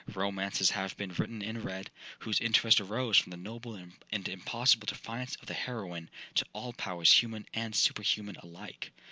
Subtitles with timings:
[0.15, 3.75] Romances have been written and read, whose interest arose from the noble
[4.09, 8.91] and impossible defiance of the heroine to all powers human and superhuman alike.